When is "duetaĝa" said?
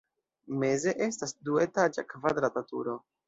1.49-2.07